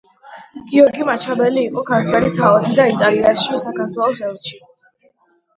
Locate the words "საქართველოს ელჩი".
3.67-4.63